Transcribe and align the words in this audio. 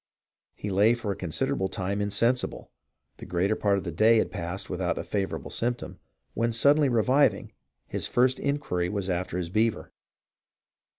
He 0.55 0.71
lay 0.71 0.95
for 0.95 1.11
a 1.11 1.15
considerable 1.15 1.67
time 1.67 2.01
insensible; 2.01 2.71
the 3.17 3.25
greater 3.27 3.55
part 3.55 3.77
of 3.77 3.83
the 3.83 3.91
day 3.91 4.17
had 4.17 4.31
passed 4.31 4.67
without 4.67 4.97
a 4.97 5.03
favourable 5.03 5.51
symptom; 5.51 5.99
when, 6.33 6.51
suddenly 6.51 6.89
reviving, 6.89 7.51
his 7.87 8.07
first 8.07 8.39
inquiry 8.39 8.89
was 8.89 9.11
after 9.11 9.37
his 9.37 9.49
beaver. 9.49 9.91